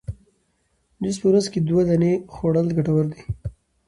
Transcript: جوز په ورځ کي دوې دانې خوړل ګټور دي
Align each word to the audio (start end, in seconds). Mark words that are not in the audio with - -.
جوز 1.03 1.15
په 1.21 1.27
ورځ 1.29 1.45
کي 1.51 1.59
دوې 1.67 1.83
دانې 1.89 2.13
خوړل 2.33 2.67
ګټور 2.77 3.05
دي 3.11 3.21